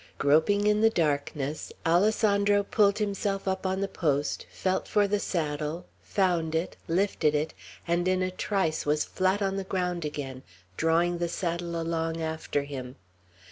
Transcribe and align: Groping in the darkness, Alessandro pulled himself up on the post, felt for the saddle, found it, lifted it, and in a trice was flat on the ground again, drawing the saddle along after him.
Groping 0.17 0.65
in 0.65 0.81
the 0.81 0.89
darkness, 0.89 1.71
Alessandro 1.85 2.63
pulled 2.63 2.97
himself 2.97 3.47
up 3.47 3.67
on 3.67 3.81
the 3.81 3.87
post, 3.87 4.47
felt 4.51 4.87
for 4.87 5.07
the 5.07 5.19
saddle, 5.19 5.85
found 6.01 6.55
it, 6.55 6.75
lifted 6.87 7.35
it, 7.35 7.53
and 7.87 8.07
in 8.07 8.23
a 8.23 8.31
trice 8.31 8.83
was 8.83 9.05
flat 9.05 9.43
on 9.43 9.57
the 9.57 9.63
ground 9.63 10.03
again, 10.03 10.41
drawing 10.75 11.19
the 11.19 11.29
saddle 11.29 11.79
along 11.79 12.19
after 12.19 12.63
him. 12.63 12.95